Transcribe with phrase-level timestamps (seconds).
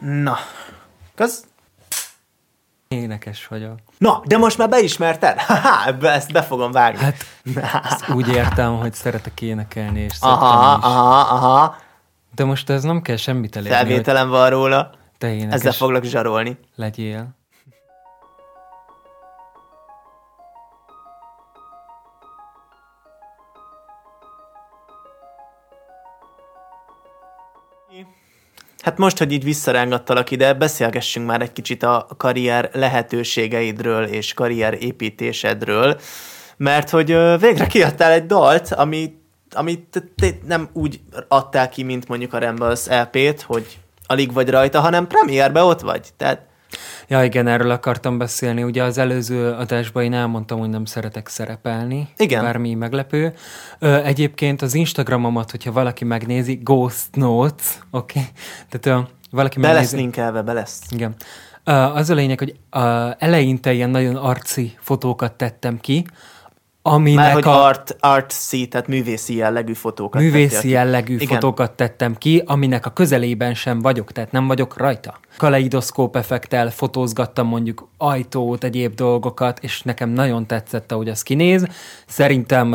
[0.00, 0.36] Na,
[1.14, 1.44] kösz.
[2.88, 3.78] Énekes vagyok.
[3.98, 5.38] Na, de most már beismerted?
[5.48, 7.00] Haha, ebbe- ezt be fogom vágni.
[7.00, 7.24] Hát
[7.84, 10.84] ezt úgy értem, hogy szeretek énekelni, és aha, is.
[10.84, 11.76] aha, aha.
[12.34, 14.90] De most ez nem kell semmit elérni, hogy Felvételem van róla.
[15.18, 16.58] te énekes Ezzel foglak zsarolni.
[16.74, 17.28] legyél.
[28.82, 34.76] Hát most, hogy így visszarángattalak ide, beszélgessünk már egy kicsit a karrier lehetőségeidről és karrier
[34.80, 36.00] építésedről,
[36.56, 37.06] mert hogy
[37.40, 39.14] végre kiadtál egy dalt, ami,
[39.50, 40.02] amit
[40.46, 45.62] nem úgy adtál ki, mint mondjuk a Rambles LP-t, hogy alig vagy rajta, hanem premierbe
[45.62, 46.08] ott vagy.
[46.16, 46.49] Tehát
[47.10, 48.62] Ja, igen, erről akartam beszélni.
[48.62, 52.08] Ugye az előző adásban én elmondtam, hogy nem szeretek szerepelni.
[52.16, 52.42] Igen.
[52.42, 53.34] Bármi meglepő.
[53.78, 58.18] Ö, egyébként az Instagramomat, hogyha valaki megnézi, Ghost Notes, oké?
[58.18, 58.30] Okay?
[58.68, 59.96] Tehát ö, valaki be lesz megnézi...
[59.96, 60.80] linkelve, be lesz.
[60.90, 61.14] Igen.
[61.64, 66.04] Ö, az a lényeg, hogy ö, eleinte ilyen nagyon arci fotókat tettem ki,
[66.82, 67.64] aminek Már hogy a...
[67.64, 70.68] art, artsy, tehát művészi jellegű fotókat tettél művészi ki.
[70.68, 71.26] jellegű Igen.
[71.26, 75.18] fotókat tettem ki, aminek a közelében sem vagyok, tehát nem vagyok rajta.
[75.36, 81.66] Kaleidoszkóp effektel fotózgattam mondjuk ajtót, egyéb dolgokat, és nekem nagyon tetszett, ahogy az kinéz.
[82.06, 82.74] Szerintem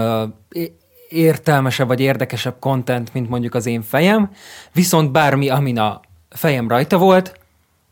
[1.10, 4.32] értelmesebb vagy érdekesebb content, mint mondjuk az én fejem,
[4.74, 7.40] viszont bármi, amin a fejem rajta volt,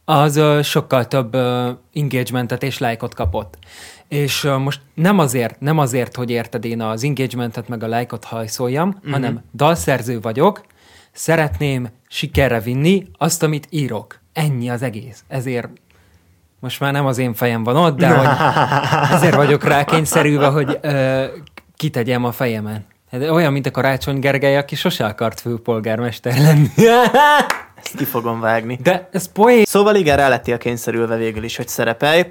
[0.05, 3.57] az sokkal több ö, engagementet és lájkot kapott.
[4.13, 8.87] És most nem azért, nem azért, hogy érted én az engagementet meg a lájkot hajszoljam,
[8.87, 8.97] Mhm.
[9.01, 9.11] mm-hmm.
[9.11, 10.61] hanem dalszerző vagyok,
[11.11, 14.19] szeretném sikerre vinni azt, amit írok.
[14.33, 15.23] Ennyi az egész.
[15.27, 15.67] Ezért
[16.59, 18.27] most már nem az én fejem van ott, de hogy
[19.17, 21.25] ezért vagyok rá kényszerülve, hogy ö,
[21.75, 22.85] kitegyem a fejemen.
[23.11, 26.67] Hát Olyan, mint a Karácsony Gergely, aki sose akart főpolgármester lenni.
[27.83, 28.79] Ezt ki fogom vágni.
[28.83, 29.63] De ez poén.
[29.65, 32.23] Szóval igen, rá lettél kényszerülve végül is, hogy szerepelj.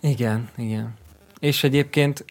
[0.00, 0.94] Igen, igen.
[1.40, 2.24] És egyébként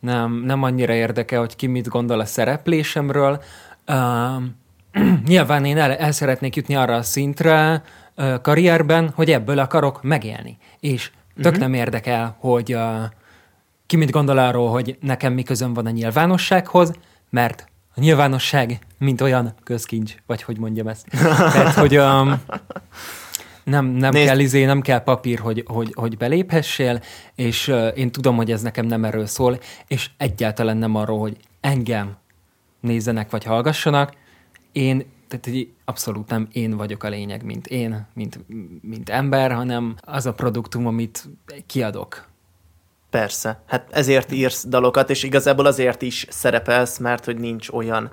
[0.00, 3.42] nem, nem annyira érdekel, hogy ki mit gondol a szereplésemről.
[3.88, 4.60] Um,
[5.26, 7.82] nyilván én el, el szeretnék jutni arra a szintre
[8.16, 10.58] uh, karrierben, hogy ebből akarok megélni.
[10.80, 11.60] És tök uh-huh.
[11.60, 13.02] nem érdekel, hogy uh,
[13.86, 16.92] ki mit gondol arról, hogy nekem mi közöm van a nyilvánossághoz,
[17.30, 21.06] mert a nyilvánosság, mint olyan közkincs, vagy hogy mondjam ezt.
[21.52, 22.40] Tehát, hogy um,
[23.64, 27.00] nem, nem Nézd- kell izé, nem kell papír, hogy, hogy, hogy beléphessél,
[27.34, 31.36] és uh, én tudom, hogy ez nekem nem erről szól, és egyáltalán nem arról, hogy
[31.60, 32.16] engem
[32.80, 34.12] nézzenek vagy hallgassanak.
[34.72, 38.38] Én, tehát így abszolút nem én vagyok a lényeg, mint én, mint,
[38.82, 41.28] mint ember, hanem az a produktum, amit
[41.66, 42.30] kiadok.
[43.10, 43.62] Persze.
[43.66, 48.10] Hát ezért írsz dalokat, és igazából azért is szerepelsz, mert hogy nincs olyan,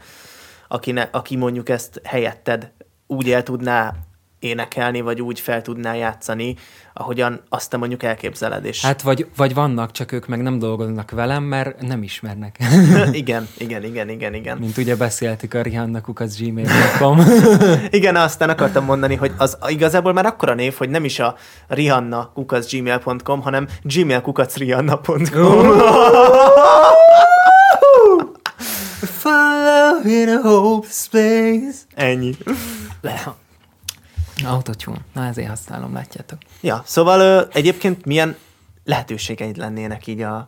[0.68, 2.72] aki, ne, aki mondjuk ezt helyetted
[3.08, 3.96] úgy el tudná
[4.40, 6.56] énekelni, vagy úgy fel tudná játszani,
[6.94, 8.66] ahogyan azt te mondjuk elképzeled.
[8.66, 12.58] És Hát vagy, vagy vannak, csak ők meg nem dolgoznak velem, mert nem ismernek.
[13.12, 14.58] igen, igen, igen, igen, igen.
[14.58, 17.20] Mint ugye beszéltük a Rihanna az gmail.com.
[18.00, 21.36] Igen, aztán akartam mondani, hogy az igazából már akkora név, hogy nem is a
[21.68, 22.34] rihanna
[22.72, 25.78] gmail.com, hanem gmail.rihanna.com.
[29.02, 31.78] Follow in a hopeless place.
[31.96, 32.36] Ennyi.
[34.48, 35.00] Autotune.
[35.14, 36.38] Na ezért használom, látjátok.
[36.62, 38.36] Ja, szóval ö, egyébként milyen
[38.84, 40.48] lehetőségeid lennének így a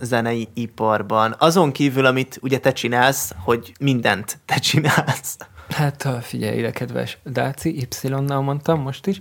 [0.00, 1.34] zenei iparban?
[1.38, 5.36] Azon kívül, amit ugye te csinálsz, hogy mindent te csinálsz.
[5.68, 9.20] Hát figyelj ide, kedves Dáci, Y-nal mondtam most is.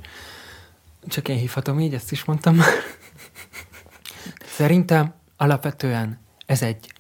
[1.07, 2.67] Csak én hívhatom így, ezt is mondtam már.
[4.45, 6.93] Szerintem alapvetően ez egy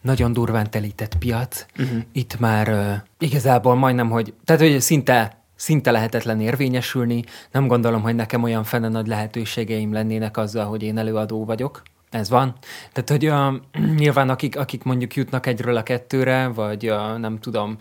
[0.00, 1.66] nagyon durván telített piac.
[1.78, 2.02] Uh-huh.
[2.12, 7.24] Itt már uh, igazából majdnem, hogy, tehát hogy szinte, szinte lehetetlen érvényesülni.
[7.50, 11.82] Nem gondolom, hogy nekem olyan fene nagy lehetőségeim lennének azzal, hogy én előadó vagyok.
[12.10, 12.54] Ez van.
[12.92, 17.76] Tehát, hogy uh, nyilván akik, akik mondjuk jutnak egyről a kettőre, vagy uh, nem tudom,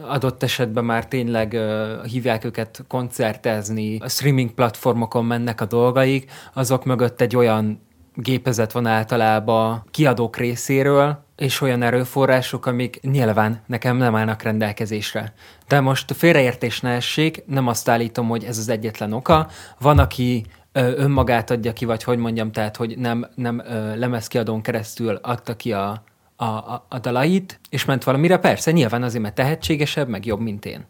[0.00, 6.84] adott esetben már tényleg uh, hívják őket koncertezni, a streaming platformokon mennek a dolgaik, azok
[6.84, 7.80] mögött egy olyan
[8.14, 15.32] gépezet van általában kiadók részéről, és olyan erőforrások, amik nyilván nekem nem állnak rendelkezésre.
[15.68, 19.48] De most félreértés ne essék, nem azt állítom, hogy ez az egyetlen oka.
[19.78, 23.62] Van, aki önmagát adja ki, vagy hogy mondjam, tehát, hogy nem, nem
[23.94, 26.02] lemezkiadón keresztül adta ki a,
[26.36, 26.46] a,
[26.88, 28.38] a dalait, és ment valamire.
[28.38, 30.86] Persze, nyilván azért, mert tehetségesebb, meg jobb, mint én.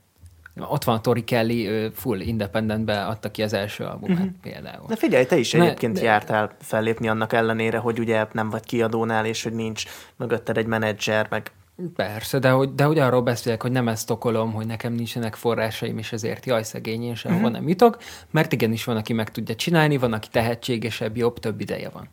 [0.61, 4.32] Ott van Tori Kelly, ő full independentbe adta ki az első albumát uh-huh.
[4.43, 4.87] például.
[4.88, 8.64] De figyelj, te is Ne- egyébként de- jártál fellépni annak ellenére, hogy ugye nem vagy
[8.64, 9.85] kiadónál, és hogy nincs
[10.17, 11.50] mögötted egy menedzser, meg
[11.94, 15.99] Persze, de hogy, de hogy arról beszélek, hogy nem ezt okolom, hogy nekem nincsenek forrásaim,
[15.99, 17.55] és ezért jaj, szegény, én sehova uh-huh.
[17.55, 17.99] nem jutok,
[18.31, 22.08] mert igenis van, aki meg tudja csinálni, van, aki tehetségesebb, jobb, több ideje van.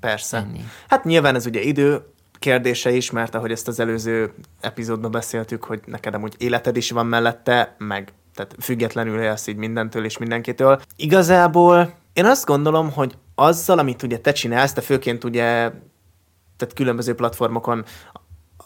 [0.00, 0.36] Persze.
[0.36, 0.60] Ennyi.
[0.88, 2.02] Hát nyilván ez ugye idő
[2.38, 7.06] kérdése is, mert ahogy ezt az előző epizódban beszéltük, hogy neked amúgy életed is van
[7.06, 10.80] mellette, meg tehát függetlenül élsz így mindentől és mindenkitől.
[10.96, 15.70] Igazából én azt gondolom, hogy azzal, amit ugye te csinálsz, te főként ugye
[16.56, 17.84] tehát különböző platformokon,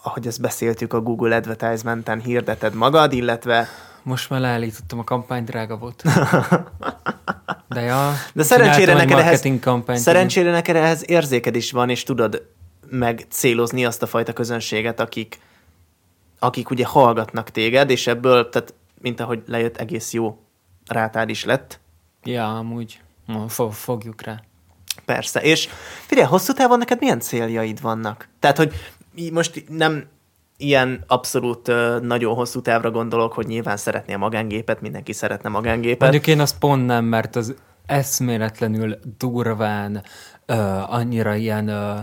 [0.02, 3.68] ahogy ezt beszéltük, a Google Advertisement-en hirdeted magad, illetve
[4.02, 6.02] Most már leállítottam a kampány, drága volt.
[7.68, 9.98] De ja, De szerencsére neked, ehhez, kampányt.
[9.98, 12.42] szerencsére neked ehhez érzéked is van, és tudod
[12.90, 15.38] meg célozni azt a fajta közönséget, akik,
[16.38, 20.38] akik ugye hallgatnak téged, és ebből, tehát mint ahogy lejött, egész jó
[20.86, 21.80] rátád is lett.
[22.24, 23.00] Ja, amúgy
[23.70, 24.42] fogjuk rá.
[25.04, 25.40] Persze.
[25.40, 25.68] És
[26.06, 28.28] figyelj, hosszú távon neked milyen céljaid vannak?
[28.38, 28.72] Tehát, hogy
[29.32, 30.08] most nem
[30.56, 31.72] ilyen abszolút
[32.02, 36.00] nagyon hosszú távra gondolok, hogy nyilván szeretnél magángépet, mindenki szeretne magángépet.
[36.00, 37.54] Mondjuk én azt pont nem, mert az
[37.86, 40.02] eszméletlenül durván,
[40.46, 40.54] ö,
[40.86, 41.94] annyira ilyen ö,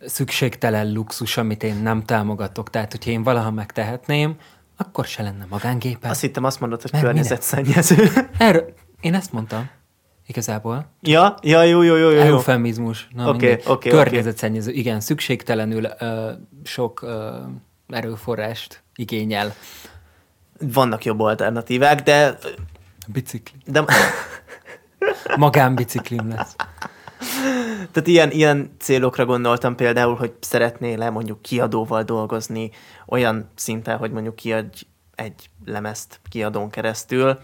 [0.00, 2.70] szükségtelen luxus, amit én nem támogatok.
[2.70, 4.36] Tehát, hogyha én valaha megtehetném,
[4.76, 6.10] akkor se lenne magángépen.
[6.10, 8.08] Azt hittem, azt mondod, hogy Mert környezetszennyező.
[8.38, 9.68] Erről, én ezt mondtam.
[10.26, 10.90] Igazából.
[11.00, 12.20] ja, ja, jó, jó, jó, jó.
[12.20, 13.08] Eufemizmus.
[13.14, 13.64] Na, Oké, mindegy.
[13.66, 14.70] oké, Környezetszennyező.
[14.70, 16.30] Igen, szükségtelenül ö,
[16.64, 17.36] sok ö,
[17.88, 19.54] erőforrást igényel.
[20.60, 22.38] Vannak jobb alternatívák, de,
[23.06, 23.58] Bicikli.
[23.66, 23.84] de
[25.36, 26.56] Magánbiciklim lesz.
[27.96, 32.70] Tehát ilyen, ilyen célokra gondoltam például, hogy szeretnél-e mondjuk kiadóval dolgozni
[33.06, 34.82] olyan szinten, hogy mondjuk kiadj
[35.14, 37.38] egy lemezt kiadón keresztül,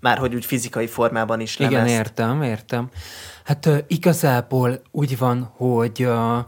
[0.00, 1.86] már hogy úgy fizikai formában is lemezt.
[1.86, 2.88] Igen, értem, értem.
[3.44, 6.38] Hát ö, igazából úgy van, hogy ö,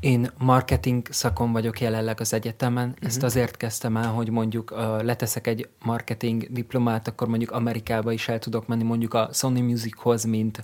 [0.00, 2.88] én marketing szakon vagyok jelenleg az egyetemen.
[2.88, 3.06] Uh-huh.
[3.06, 8.28] Ezt azért kezdtem el, hogy mondjuk ö, leteszek egy marketing diplomát, akkor mondjuk Amerikába is
[8.28, 10.62] el tudok menni, mondjuk a Sony Musichoz, mint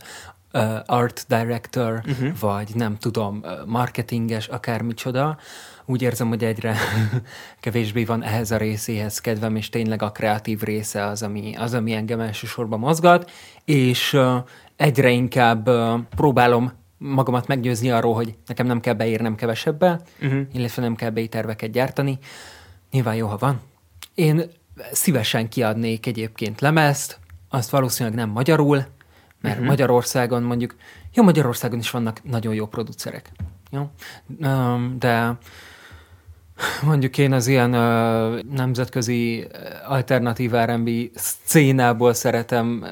[0.87, 2.39] art director, uh-huh.
[2.41, 5.39] vagy nem tudom, ö, marketinges, akármicsoda.
[5.85, 6.77] Úgy érzem, hogy egyre
[7.61, 11.93] kevésbé van ehhez a részéhez kedvem, és tényleg a kreatív része az, ami, az, ami
[11.93, 13.31] engem elsősorban mozgat,
[13.65, 14.37] és ö,
[14.77, 15.71] egyre inkább
[16.17, 20.41] próbálom magamat meggyőzni arról, hogy nekem nem kell beírnem kevesebbe, uh-huh.
[20.53, 22.19] illetve nem kell B-terveket gyártani.
[22.91, 23.61] Nyilván jó, ha van.
[24.15, 24.43] Én
[24.93, 27.19] szívesen kiadnék egyébként lemezt,
[27.49, 28.85] azt valószínűleg nem magyarul,
[29.41, 29.69] mert uh-huh.
[29.69, 30.75] Magyarországon mondjuk,
[31.15, 33.31] jó, Magyarországon is vannak nagyon jó producerek,
[33.71, 33.91] jó?
[34.99, 35.39] De
[36.83, 39.47] mondjuk én az ilyen ö, nemzetközi
[39.87, 42.85] alternatív R&B szcénából szeretem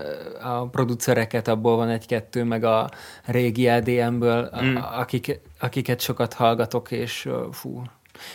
[0.42, 2.90] a producereket, abból van egy-kettő, meg a
[3.24, 4.76] régi EDM-ből, mm.
[4.76, 7.82] akik, akiket sokat hallgatok, és fú,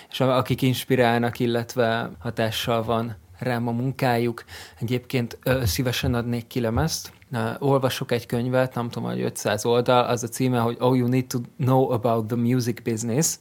[0.09, 4.43] és akik inspirálnak, illetve hatással van rám a munkájuk.
[4.79, 7.11] Egyébként ö, szívesen adnék ki lemezt.
[7.33, 11.07] Ö, Olvasok egy könyvet, nem tudom, hogy 500 oldal, az a címe, hogy Oh, you
[11.07, 13.37] need to know about the music business.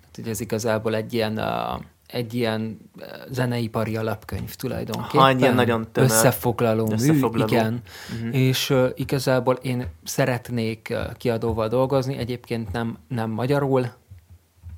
[0.00, 2.90] Tehát, hogy ez igazából egy ilyen, uh, egy ilyen
[3.30, 5.20] zeneipari alapkönyv tulajdonképpen.
[5.20, 6.10] Ha, egy ilyen nagyon tömör.
[6.10, 7.44] Összefoglaló, Összefoglaló.
[7.44, 7.80] mű, igen.
[8.14, 8.36] Uh-huh.
[8.36, 13.92] És uh, igazából én szeretnék uh, kiadóval dolgozni, egyébként nem, nem magyarul,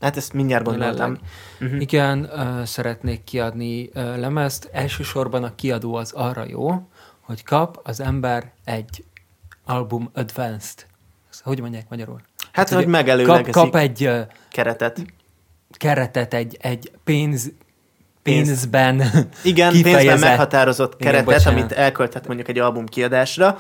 [0.00, 1.19] Hát ezt mindjárt gondoltam.
[1.61, 1.81] Uh-huh.
[1.81, 4.69] Igen, uh, szeretnék kiadni uh, lemezt.
[4.73, 6.88] Elsősorban a kiadó az arra jó,
[7.26, 9.05] hogy kap az ember egy
[9.64, 10.87] album advanced.
[11.30, 12.21] Ezt Hogy mondják magyarul?
[12.52, 15.04] Hát, hogy kap, megelőlegezik kap egy uh, keretet.
[15.71, 17.52] keretet, egy, egy pénz,
[18.23, 19.02] pénzben
[19.42, 21.61] Igen, pénzben meghatározott Igen, keretet, bocsánat.
[21.61, 23.59] amit elkölthet mondjuk egy album kiadásra.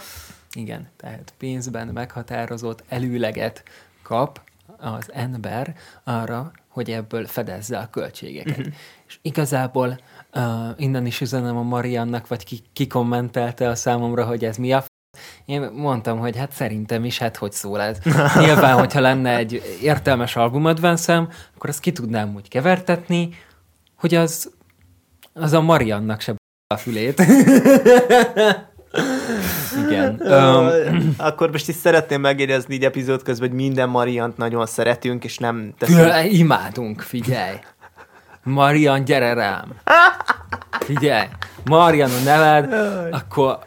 [0.52, 3.62] Igen, tehát pénzben meghatározott előleget
[4.02, 4.40] kap
[4.78, 8.58] az ember arra, hogy ebből fedezze a költségeket.
[8.58, 8.74] Uh-huh.
[9.06, 10.00] És igazából
[10.36, 10.42] uh,
[10.76, 14.80] innen is üzenem a Mariannak, vagy ki, ki kommentelte a számomra, hogy ez mi a
[14.80, 14.94] f-
[15.44, 17.98] én mondtam, hogy hát szerintem is, hát hogy szól ez.
[18.44, 23.28] Nyilván, hogyha lenne egy értelmes albumadvanszem, akkor azt ki tudnám úgy kevertetni,
[23.96, 24.50] hogy az,
[25.32, 26.34] az a Mariannak se
[26.74, 27.22] a fülét.
[29.86, 30.20] Igen.
[30.20, 35.38] Um, Akkor most is szeretném megjegyezni így epizód közben, hogy minden Mariant nagyon szeretünk, és
[35.38, 36.32] nem teszünk.
[36.32, 37.56] Imádunk, figyelj!
[38.42, 39.72] Marian, gyere rám!
[40.86, 41.28] Figyelj!
[41.64, 42.72] Marian a neved,
[43.12, 43.58] akkor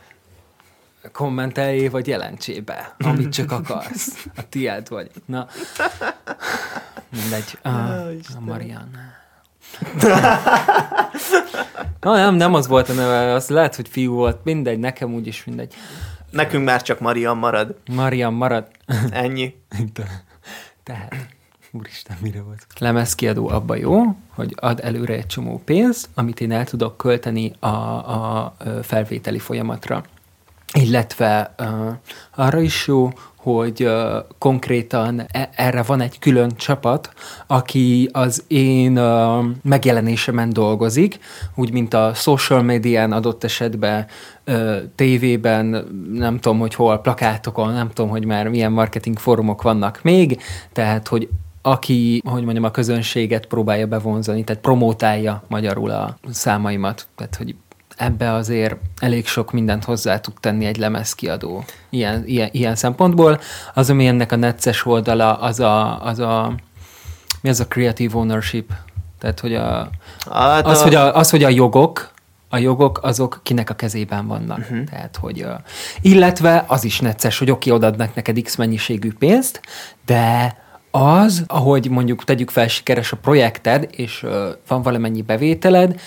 [1.11, 4.27] kommenteljé, vagy jelentsél be, amit csak akarsz.
[4.35, 5.11] A tiéd vagy.
[5.25, 5.47] Na,
[7.09, 7.57] mindegy.
[7.61, 8.89] A, a Marian.
[11.99, 14.43] Na, nem, nem az volt a neve, az lehet, hogy fiú volt.
[14.43, 15.73] Mindegy, nekem úgyis mindegy.
[16.31, 17.75] Nekünk már csak Marian marad.
[17.91, 18.67] Marian marad.
[19.11, 19.55] Ennyi.
[20.83, 21.15] Tehát.
[21.71, 22.65] Úristen, mire volt?
[22.77, 27.67] Lemezkiadó abba jó, hogy ad előre egy csomó pénzt, amit én el tudok költeni a,
[27.67, 30.03] a felvételi folyamatra.
[30.73, 31.93] Illetve uh,
[32.35, 37.13] arra is jó, hogy uh, konkrétan e- erre van egy külön csapat,
[37.47, 41.19] aki az én uh, megjelenésemen dolgozik,
[41.55, 44.05] úgy mint a social médián adott esetben,
[44.47, 45.65] uh, tévében,
[46.13, 50.41] nem tudom, hogy hol, plakátokon, nem tudom, hogy már milyen marketing fórumok vannak még,
[50.73, 51.29] tehát, hogy
[51.61, 57.55] aki, hogy mondjam, a közönséget próbálja bevonzani, tehát promótálja magyarul a számaimat, tehát, hogy
[57.97, 63.39] ebbe azért elég sok mindent hozzá tud tenni egy lemezkiadó ilyen, ilyen, ilyen szempontból.
[63.73, 66.53] Az, ami ennek a necces oldala, az a, az a
[67.41, 68.71] mi az a creative ownership?
[69.19, 69.89] Tehát, hogy a,
[70.31, 70.83] hát az, a...
[70.83, 72.11] Hogy a, az, hogy a jogok,
[72.49, 74.57] a jogok azok kinek a kezében vannak.
[74.57, 74.83] Uh-huh.
[74.83, 75.45] Tehát, hogy,
[76.01, 79.61] illetve az is necces, hogy oké, odaadnak neked X mennyiségű pénzt,
[80.05, 80.57] de
[80.91, 84.31] az, ahogy mondjuk tegyük fel sikeres a projekted, és uh,
[84.67, 85.99] van valamennyi bevételed,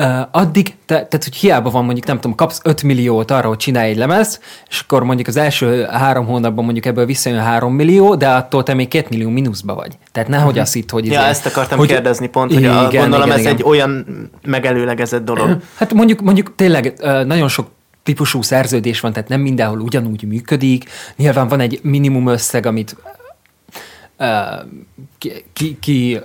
[0.00, 3.56] Uh, addig, te, tehát hogy hiába van mondjuk, nem tudom, kapsz 5 milliót arra, hogy
[3.56, 8.14] csinálj egy lemez, és akkor mondjuk az első három hónapban mondjuk ebből visszajön 3 millió,
[8.14, 9.98] de attól te még 2 millió mínuszba vagy.
[10.12, 10.62] Tehát nehogy uh-huh.
[10.62, 11.06] azt itt, hogy...
[11.06, 13.52] Ja, izé, ezt akartam hogy, kérdezni pont, hogy igen, a, gondolom igen, ez igen.
[13.52, 14.06] egy olyan
[14.42, 15.56] megelőlegezett dolog.
[15.78, 16.94] Hát mondjuk, mondjuk tényleg
[17.26, 17.68] nagyon sok
[18.02, 20.84] típusú szerződés van, tehát nem mindenhol ugyanúgy működik.
[21.16, 22.96] Nyilván van egy minimum összeg, amit
[25.52, 26.20] ki, ki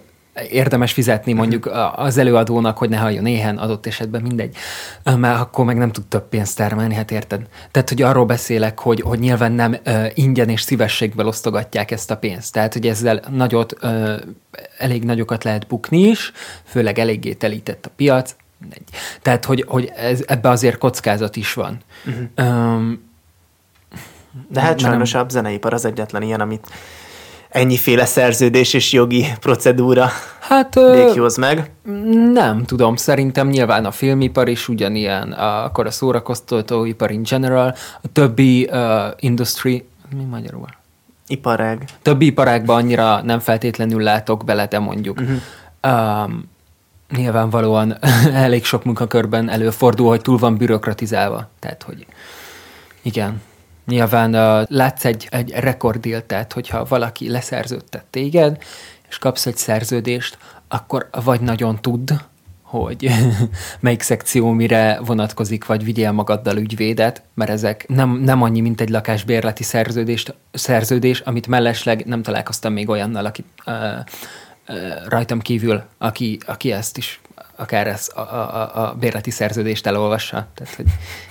[0.50, 4.56] érdemes fizetni mondjuk az előadónak, hogy ne halljon éhen, adott esetben mindegy,
[5.04, 7.42] mert akkor meg nem tud több pénzt termelni, hát érted?
[7.72, 12.18] Tehát, hogy arról beszélek, hogy, hogy nyilván nem uh, ingyen és szívességből osztogatják ezt a
[12.18, 12.54] pénzt.
[12.54, 14.16] Tehát, hogy ezzel nagyot, uh,
[14.78, 16.32] elég nagyokat lehet bukni is,
[16.64, 18.36] főleg eléggé telített a piac.
[18.58, 18.84] Mindegy.
[19.22, 21.78] Tehát, hogy, hogy ez, ebbe azért kockázat is van.
[22.06, 22.50] Uh-huh.
[22.50, 23.10] Um,
[24.48, 25.26] De hát sajnos nem...
[25.26, 26.68] a zeneipar az egyetlen ilyen, amit
[27.52, 31.72] ennyiféle szerződés és jogi procedúra hát, békjóz meg?
[32.34, 38.70] Nem tudom, szerintem nyilván a filmipar is ugyanilyen, akkor a szórakoztatóipar in general, a többi
[38.72, 38.80] uh,
[39.20, 40.68] industry, mi magyarul?
[41.28, 41.86] Iparág.
[42.02, 45.20] Többi iparágban annyira nem feltétlenül látok bele, de mondjuk.
[45.20, 46.24] Uh-huh.
[46.24, 46.50] Um,
[47.16, 47.98] nyilvánvalóan
[48.34, 51.50] elég sok munkakörben előfordul, hogy túl van bürokratizálva.
[51.60, 52.06] Tehát, hogy
[53.02, 53.42] igen,
[53.92, 58.58] Nyilván uh, látsz egy, egy rekorddílt, tehát hogyha valaki leszerződtet téged,
[59.10, 62.14] és kapsz egy szerződést, akkor vagy nagyon tud,
[62.62, 63.10] hogy
[63.80, 68.90] melyik szekció mire vonatkozik, vagy vigyél magaddal ügyvédet, mert ezek nem, nem annyi, mint egy
[68.90, 73.76] lakásbérleti szerződést, szerződés, amit mellesleg nem találkoztam még olyannal, aki uh,
[75.08, 77.21] rajtam kívül, aki, aki ezt is
[77.62, 80.48] akár ez a, a, a bérleti szerződést elolvassa.
[80.54, 80.86] Tehát, hogy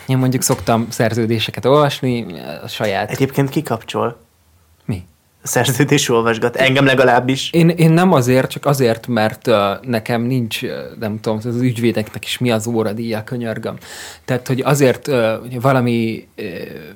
[0.06, 2.26] én mondjuk szoktam szerződéseket olvasni,
[2.62, 3.10] a saját...
[3.10, 4.16] Egyébként kikapcsol?
[5.42, 7.50] Szerződés olvasgat, engem legalábbis.
[7.52, 12.25] Én, én nem azért, csak azért, mert uh, nekem nincs, uh, nem tudom, az ügyvédeknek
[12.25, 13.76] is mi az óradíja, könyörgöm.
[14.25, 16.47] Tehát, hogy azért uh, hogy valami uh,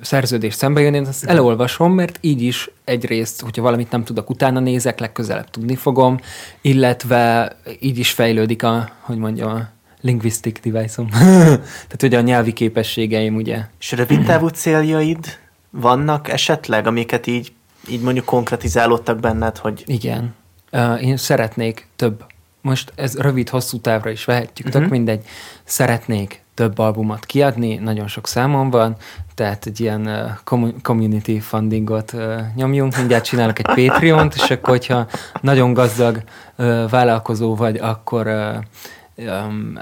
[0.01, 4.59] szerződés szembe jön, én azt elolvasom, mert így is egyrészt, hogyha valamit nem tudok, utána
[4.59, 6.19] nézek, legközelebb tudni fogom,
[6.61, 9.69] illetve így is fejlődik a, hogy mondjam, a
[10.01, 11.09] linguistic device-om.
[11.87, 13.59] Tehát, hogy a nyelvi képességeim, ugye.
[13.79, 15.37] És rövid távú céljaid
[15.69, 17.53] vannak esetleg, amiket így
[17.89, 19.83] így mondjuk konkretizálódtak benned, hogy...
[19.85, 20.35] Igen.
[20.71, 22.25] Uh, én szeretnék több.
[22.61, 24.81] Most ez rövid-hosszú távra is vehetjük, uh-huh.
[24.81, 25.25] tök mindegy.
[25.63, 28.95] Szeretnék több albumot kiadni, nagyon sok számom van,
[29.35, 30.07] tehát egy ilyen
[30.45, 35.07] uh, community fundingot uh, nyomjunk, mindjárt csinálok egy Patreon-t, és akkor, hogyha
[35.41, 36.21] nagyon gazdag
[36.55, 38.27] uh, vállalkozó vagy, akkor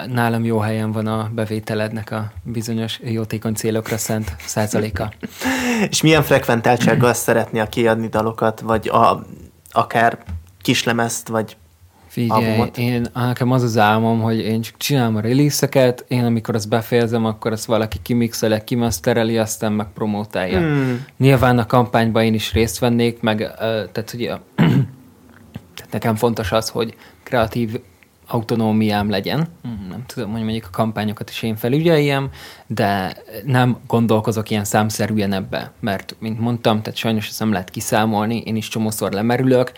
[0.08, 5.13] nálam jó helyen van a bevételednek a bizonyos jótékony célokra szent százaléka.
[5.90, 9.25] És milyen frekventáltsággal szeretné a kiadni dalokat, vagy a,
[9.72, 10.18] akár
[10.62, 11.58] kislemezt, vagy
[12.08, 12.78] Figyelj, albumot?
[12.78, 17.25] én, nekem az az álmom, hogy én csak csinálom a release én amikor azt befejezem,
[17.25, 20.60] akkor azt valaki kimixele, kimastereli, aztán meg promótálja.
[20.60, 21.06] Hmm.
[21.18, 23.38] Nyilván a kampányban én is részt vennék, meg
[23.92, 24.28] tehát ugye
[25.75, 27.80] tehát nekem fontos az, hogy kreatív
[28.27, 29.48] autonómiám legyen.
[29.62, 32.30] Hmm, nem tudom, hogy mondjuk a kampányokat is én felügyeljem,
[32.68, 38.38] de nem gondolkozok ilyen számszerűen ebbe, mert, mint mondtam, tehát sajnos ezt nem lehet kiszámolni,
[38.46, 39.72] én is csomószor lemerülök,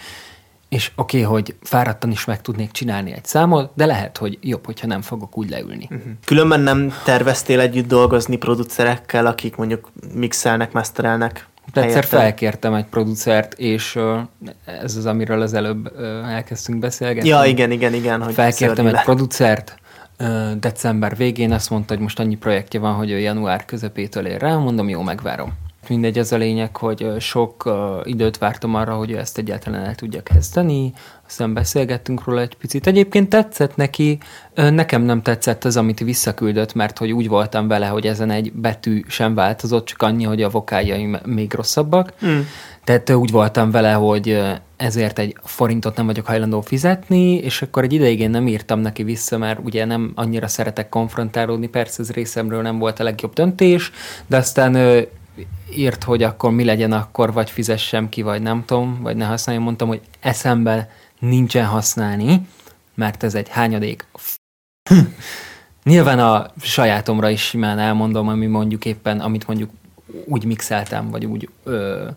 [0.70, 4.66] és oké, okay, hogy fáradtan is meg tudnék csinálni egy számot, de lehet, hogy jobb,
[4.66, 5.88] hogyha nem fogok úgy leülni.
[5.92, 6.12] Uh-huh.
[6.26, 14.00] Különben nem terveztél együtt dolgozni producerekkel, akik mondjuk mixelnek, masterelnek Egyszer felkértem egy producert, és
[14.66, 17.30] ez az, amiről az előbb elkezdtünk beszélgetni.
[17.30, 18.24] Ja, igen, igen, igen.
[18.24, 19.02] Hogy felkértem egy le.
[19.02, 19.76] producert,
[20.60, 24.56] december végén azt mondta, hogy most annyi projektje van, hogy ő január közepétől ér rá,
[24.56, 25.54] mondom, jó, megvárom.
[25.90, 27.74] Mindegy, az a lényeg, hogy sok
[28.04, 30.94] időt vártam arra, hogy ezt egyáltalán el tudja kezdeni,
[31.28, 32.88] aztán beszélgettünk róla egy picit.
[32.88, 34.18] Egyébként tetszett neki,
[34.56, 39.04] nekem nem tetszett az, amit visszaküldött, mert hogy úgy voltam vele, hogy ezen egy betű
[39.08, 42.14] sem változott, csak annyi, hogy a vokáljaim még rosszabbak.
[42.26, 42.40] Mm.
[42.84, 44.42] Tehát úgy voltam vele, hogy
[44.78, 49.04] ezért egy forintot nem vagyok hajlandó fizetni, és akkor egy ideig én nem írtam neki
[49.04, 53.92] vissza, mert ugye nem annyira szeretek konfrontálódni, persze ez részemről nem volt a legjobb döntés,
[54.28, 55.06] de aztán
[55.76, 59.64] írt, hogy akkor mi legyen akkor, vagy fizessem ki, vagy nem tudom, vagy ne használjam.
[59.64, 60.90] Mondtam, hogy eszembe
[61.20, 62.48] nincsen használni,
[62.94, 64.06] mert ez egy hányadék.
[65.84, 69.70] Nyilván a sajátomra is simán elmondom, ami mondjuk éppen, amit mondjuk
[70.26, 72.08] úgy mixeltem, vagy úgy, ö,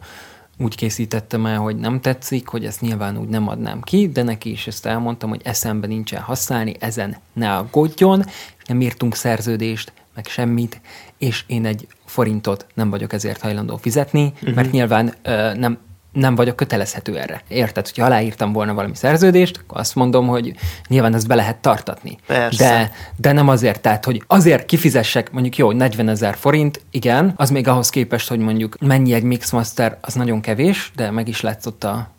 [0.58, 4.50] úgy készítettem el, hogy nem tetszik, hogy ezt nyilván úgy nem adnám ki, de neki
[4.50, 8.24] is ezt elmondtam, hogy eszembe nincsen használni, ezen ne aggódjon,
[8.66, 10.80] nem írtunk szerződést, meg semmit,
[11.18, 11.86] és én egy
[12.18, 14.54] forintot nem vagyok ezért hajlandó fizetni, uh-huh.
[14.54, 15.78] mert nyilván ö, nem,
[16.12, 17.42] nem vagyok kötelezhető erre.
[17.48, 17.84] Érted?
[17.86, 20.54] Hogyha aláírtam volna valami szerződést, akkor azt mondom, hogy
[20.88, 22.18] nyilván ezt be lehet tartatni.
[22.26, 22.64] Persze.
[22.64, 27.50] De, de nem azért, tehát, hogy azért kifizessek mondjuk jó, 40 ezer forint, igen, az
[27.50, 31.84] még ahhoz képest, hogy mondjuk mennyi egy Mixmaster, az nagyon kevés, de meg is látszott
[31.84, 32.10] a,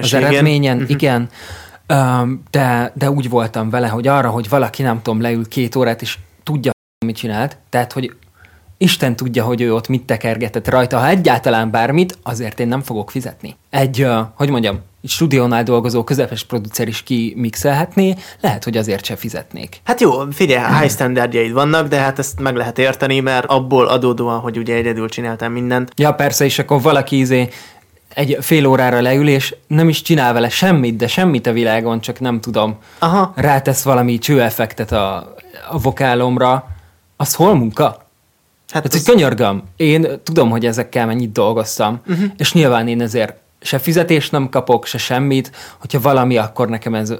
[0.00, 0.90] az eredményen, uh-huh.
[0.90, 1.28] igen.
[2.50, 6.18] De, de úgy voltam vele, hogy arra, hogy valaki nem tudom, leül két órát, és
[6.42, 6.70] tudja,
[7.06, 8.16] mit csinált, tehát, hogy
[8.84, 13.10] Isten tudja, hogy ő ott mit tekergetett rajta, ha egyáltalán bármit, azért én nem fogok
[13.10, 13.56] fizetni.
[13.70, 19.16] Egy, uh, hogy mondjam, egy stúdiónál dolgozó közepes producer is kimixelhetné, lehet, hogy azért se
[19.16, 19.80] fizetnék.
[19.84, 24.40] Hát jó, figyelj, high standardjaid vannak, de hát ezt meg lehet érteni, mert abból adódóan,
[24.40, 25.90] hogy ugye egyedül csináltam mindent.
[25.96, 27.48] Ja, persze, és akkor valaki izé
[28.14, 32.20] egy fél órára leül, és nem is csinál vele semmit, de semmit a világon, csak
[32.20, 33.32] nem tudom, Aha.
[33.36, 35.34] rátesz valami csőeffektet a,
[35.70, 36.68] a vokálomra,
[37.16, 38.03] az hol munka?
[38.72, 39.04] Hát, hát az...
[39.04, 42.30] hogy könyörgöm, én tudom, hogy ezekkel mennyit dolgoztam, uh-huh.
[42.36, 47.14] és nyilván én ezért se fizetést nem kapok, se semmit, hogyha valami, akkor nekem ez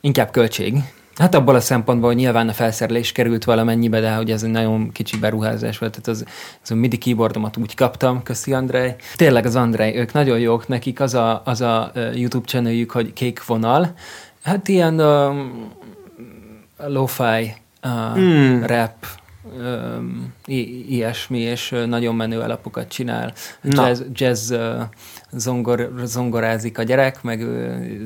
[0.00, 0.74] inkább költség.
[1.16, 4.92] Hát abból a szempontból, hogy nyilván a felszerelés került valamennyibe, de hogy ez egy nagyon
[4.92, 6.24] kicsi beruházás volt, tehát az,
[6.62, 8.96] az a MIDI keyboardomat úgy kaptam, köszi Andrej.
[9.16, 13.44] Tényleg az Andrej, ők nagyon jók, nekik az a, az a YouTube channel hogy kék
[13.44, 13.94] vonal,
[14.42, 15.36] hát ilyen uh,
[16.86, 18.66] lo-fi uh, hmm.
[18.66, 19.06] rap,
[20.46, 23.32] i- ilyesmi, és nagyon menő alapokat csinál.
[23.60, 23.86] Na.
[23.86, 24.52] Jazz, jazz
[25.32, 27.46] zongor, zongorázik a gyerek, meg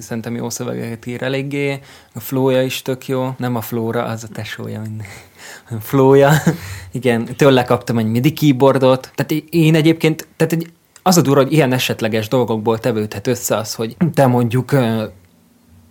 [0.01, 1.81] szerintem jó szövegeket ír eléggé.
[2.15, 3.35] A flója is tök jó.
[3.39, 5.07] Nem a flóra, az a tesója minden.
[5.81, 6.33] flója.
[6.93, 9.11] Igen, tőle kaptam egy MIDI keyboardot.
[9.15, 13.75] Tehát én egyébként, tehát egy, az a durva, hogy ilyen esetleges dolgokból tevődhet össze az,
[13.75, 14.73] hogy te mondjuk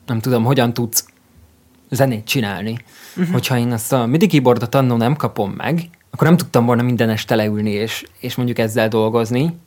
[0.05, 1.05] nem tudom, hogyan tudsz
[1.95, 2.77] zenét csinálni.
[3.15, 3.33] Uh-huh.
[3.33, 7.09] Hogyha én azt a MIDI keyboardot annó nem kapom meg, akkor nem tudtam volna minden
[7.09, 9.57] este leülni és, és mondjuk ezzel dolgozni,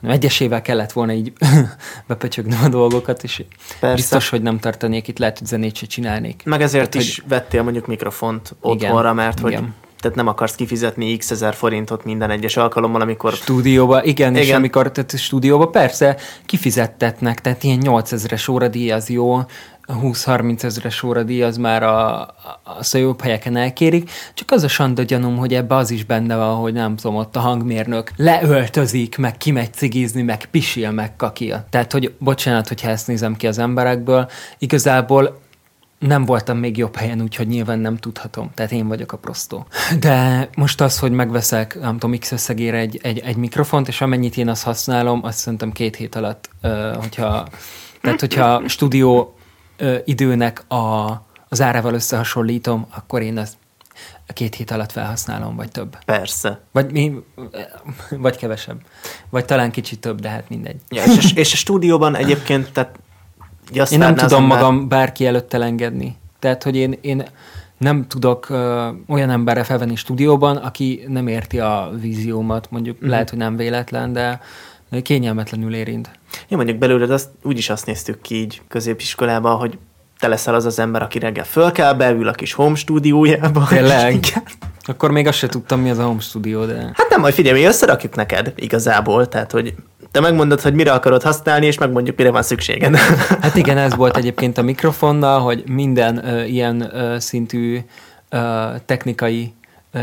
[0.00, 1.32] hanem egyesével kellett volna így
[2.08, 3.44] bepöcsögni a dolgokat, és
[3.80, 3.96] Persze.
[3.96, 6.42] biztos, hogy nem tartanék itt, lehet, hogy zenét se csinálnék.
[6.44, 7.28] Meg ezért tehát, is hogy...
[7.28, 9.60] vettél mondjuk mikrofont otthonra, mert igen.
[9.60, 13.32] hogy tehát nem akarsz kifizetni x ezer forintot minden egyes alkalommal, amikor...
[13.32, 14.42] Stúdióba, igen, igen.
[14.42, 19.40] és amikor tehát stúdióba persze kifizettetnek, tehát ilyen 8000-es óradíj az jó,
[19.88, 22.20] 20-30 ezeres óradíj az már a,
[22.64, 26.54] a jobb helyeken elkérik, csak az a sanda gyanúm, hogy ebbe az is benne van,
[26.54, 31.66] hogy nem tudom, ott a hangmérnök leöltözik, meg kimegy cigizni, meg pisil, meg kakil.
[31.70, 35.44] Tehát, hogy bocsánat, hogyha ezt nézem ki az emberekből, igazából
[36.06, 38.50] nem voltam még jobb helyen, úgyhogy nyilván nem tudhatom.
[38.54, 39.66] Tehát én vagyok a prostó.
[39.98, 44.36] De most az, hogy megveszek, nem tudom, x összegére egy, egy, egy mikrofont, és amennyit
[44.36, 46.50] én azt használom, azt szerintem két hét alatt,
[46.94, 47.48] hogyha
[48.00, 49.34] tehát, hogyha stúdió
[50.04, 51.06] időnek a,
[51.48, 53.54] az árával összehasonlítom, akkor én azt
[54.32, 55.96] két hét alatt felhasználom, vagy több.
[56.04, 56.60] Persze.
[56.72, 57.12] Vagy, mi,
[58.10, 58.80] vagy kevesebb.
[59.30, 60.76] Vagy talán kicsit több, de hát mindegy.
[60.88, 62.98] Ja, és, és a stúdióban egyébként, tehát
[63.90, 66.16] én nem tudom magam bárki előtt elengedni.
[66.38, 67.24] Tehát, hogy én, én
[67.78, 73.10] nem tudok ö, olyan emberre felvenni stúdióban, aki nem érti a víziómat, mondjuk mm-hmm.
[73.10, 74.40] lehet, hogy nem véletlen, de
[75.02, 76.10] kényelmetlenül érint.
[76.48, 79.78] Én mondjuk belőled azt, úgyis azt néztük ki így középiskolában, hogy
[80.18, 83.66] te leszel az az ember, aki reggel föl kell, beül a kis home stúdiójába.
[83.68, 84.24] Tényleg?
[84.88, 86.74] Akkor még azt se tudtam, mi az a home stúdió, de...
[86.94, 89.74] Hát nem, majd figyelj, mi összerakjuk neked igazából, tehát hogy
[90.16, 92.96] te megmondod, hogy mire akarod használni, és megmondjuk, mire van szükséged.
[93.42, 97.78] Hát igen, ez volt egyébként a mikrofonnal, hogy minden ö, ilyen ö, szintű
[98.28, 98.38] ö,
[98.86, 99.54] technikai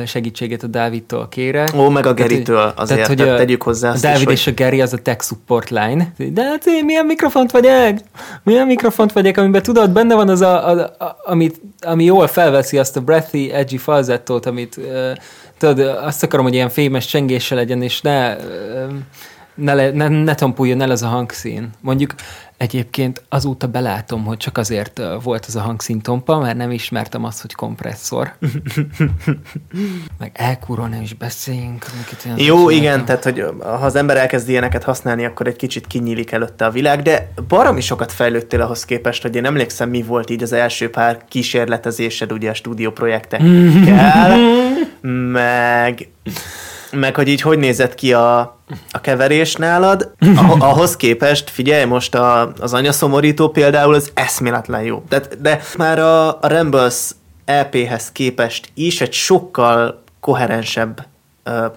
[0.06, 1.69] segítséget a Dávidtól kérek.
[1.76, 4.52] Ó, meg a Geritől azért, tehát, hogy tehát tegyük hozzá azt Dávid is, és a
[4.52, 6.13] Geri az a tech support line.
[6.17, 7.99] De hát én milyen mikrofont vegyek?
[8.43, 12.78] Milyen mikrofont vegyek, amiben tudod, benne van az a, a, a amit, ami jól felveszi
[12.78, 15.12] azt a breathy, edgy falzettót, amit uh,
[15.58, 18.41] tudod, azt akarom, hogy ilyen fémes csengése legyen, és ne, uh,
[19.55, 21.69] ne, ne, ne, ne tompuljon el az a hangszín.
[21.81, 22.15] Mondjuk
[22.63, 27.53] Egyébként azóta belátom, hogy csak azért volt az a hangszíntompa, mert nem ismertem azt, hogy
[27.53, 28.33] kompresszor.
[30.19, 31.85] Meg elkúról nem is beszéljünk.
[32.35, 36.65] Jó, igen, tehát hogy ha az ember elkezd ilyeneket használni, akkor egy kicsit kinyílik előtte
[36.65, 40.53] a világ, de baromi sokat fejlődtél ahhoz képest, hogy én emlékszem, mi volt így az
[40.53, 44.37] első pár kísérletezésed ugye a stúdióprojektekkel,
[45.31, 46.07] meg
[46.93, 48.59] meg hogy így hogy nézett ki a,
[48.91, 50.13] a keverés nálad,
[50.59, 55.03] ahhoz képest, figyelj, most a, az anyaszomorító például az eszméletlen jó.
[55.09, 57.12] De, de már a, a Rambles
[57.45, 61.05] EP-hez képest is egy sokkal koherensebb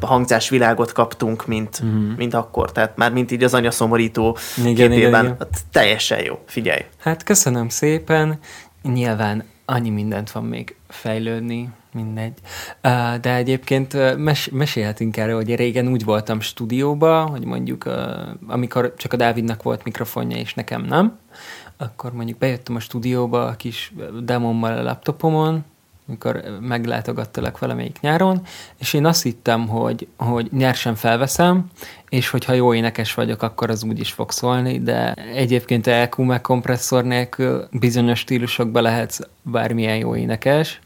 [0.01, 2.11] hangzásvilágot kaptunk, mint, mm.
[2.17, 2.73] mint akkor.
[2.73, 4.91] Tehát már mint így az anyaszomorító igen, képében.
[4.91, 5.37] Igen, igen.
[5.39, 6.81] Hát teljesen jó, figyelj.
[6.99, 8.39] Hát köszönöm szépen.
[8.83, 12.39] Nyilván annyi mindent van még fejlődni, mindegy.
[13.21, 17.85] De egyébként mes- mesélhetünk erről, hogy régen úgy voltam stúdióba, hogy mondjuk
[18.47, 21.19] amikor csak a Dávidnak volt mikrofonja, és nekem nem,
[21.77, 23.93] akkor mondjuk bejöttem a stúdióba a kis
[24.25, 25.65] demommal a laptopomon,
[26.09, 28.41] amikor meglátogattalak valamelyik nyáron,
[28.79, 31.67] és én azt hittem, hogy, hogy nyersen felveszem,
[32.09, 36.41] és hogyha jó énekes vagyok, akkor az úgy is fog szólni, de egyébként EQ meg
[36.41, 40.81] kompresszor nélkül bizonyos stílusokba lehetsz bármilyen jó énekes,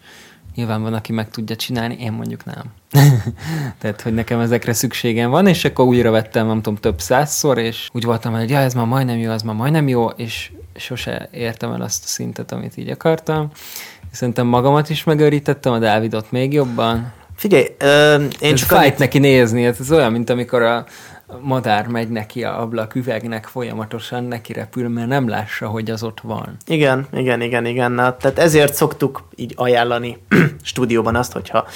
[0.60, 2.64] Nyilván van, aki meg tudja csinálni, én mondjuk nem.
[3.80, 7.88] Tehát, hogy nekem ezekre szükségem van, és akkor újra vettem, nem tudom, több százszor, és
[7.92, 11.72] úgy voltam, hogy ja, ez már majdnem jó, ez már majdnem jó, és sose értem
[11.72, 13.50] el azt a szintet, amit így akartam.
[14.10, 17.12] Szerintem magamat is megőrítettem, a Dávidot még jobban.
[17.36, 18.68] Figyelj, uh, én ez csak...
[18.68, 20.84] Fájt neki nézni, ez olyan, mint amikor a
[21.40, 26.20] madár megy neki a ablak üvegnek, folyamatosan neki repül, mert nem lássa, hogy az ott
[26.20, 26.56] van.
[26.66, 27.92] Igen, igen, igen, igen.
[27.92, 30.18] Na, tehát ezért szoktuk így ajánlani
[30.62, 31.66] stúdióban azt, hogyha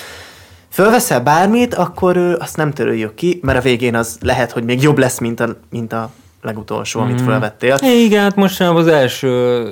[0.68, 4.98] fölveszel bármit, akkor azt nem töröljük ki, mert a végén az lehet, hogy még jobb
[4.98, 6.10] lesz, mint a, mint a
[6.42, 7.24] legutolsó, amit mm.
[7.24, 7.76] fölvettél.
[7.82, 9.62] Igen, hát most az első,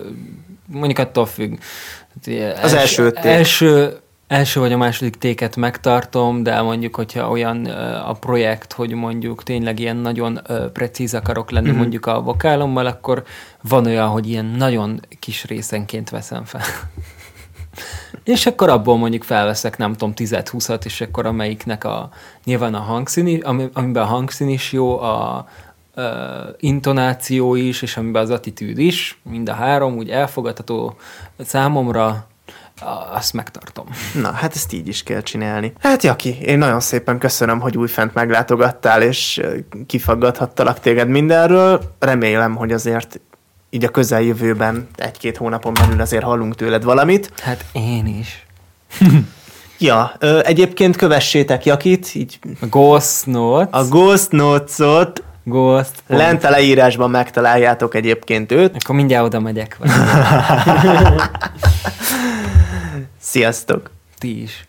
[0.67, 1.59] mondjuk attól függ.
[2.25, 4.02] Hát, az első, első, első
[4.33, 7.65] első vagy a második téket megtartom, de mondjuk, hogyha olyan
[8.07, 10.41] a projekt, hogy mondjuk tényleg ilyen nagyon
[10.73, 11.81] precíz akarok lenni uh-huh.
[11.81, 13.25] mondjuk a vokálommal, akkor
[13.63, 16.63] van olyan, hogy ilyen nagyon kis részenként veszem fel.
[18.25, 22.11] és akkor abból mondjuk felveszek, nem tudom, 10-20-at, és akkor amelyiknek a,
[22.45, 23.43] nyilván a hangszín,
[23.73, 25.47] amiben a hangszín is jó, a,
[25.97, 26.05] uh,
[26.59, 30.97] intonáció is, és amiben az attitűd is, mind a három úgy elfogadható
[31.39, 32.31] számomra,
[33.13, 33.87] azt megtartom.
[34.21, 35.73] Na, hát ezt így is kell csinálni.
[35.81, 39.41] Hát Jaki, én nagyon szépen köszönöm, hogy újfent meglátogattál, és
[39.87, 41.95] kifaggathattalak téged mindenről.
[41.99, 43.21] Remélem, hogy azért
[43.71, 47.33] így a közeljövőben, egy-két hónapon belül azért hallunk tőled valamit.
[47.43, 48.47] Hát én is.
[49.79, 52.39] ja, ö, egyébként kövessétek Jakit, így...
[52.61, 53.81] A Ghost Notes.
[53.81, 55.91] A Ghost Notes-ot Ghost.
[56.07, 58.77] Lent a leírásban megtaláljátok egyébként őt.
[58.83, 59.79] Akkor mindjárt oda megyek.
[63.25, 63.91] Sziasztok!
[64.19, 64.65] Ti is.